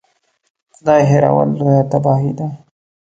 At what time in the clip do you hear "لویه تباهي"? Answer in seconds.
1.59-2.31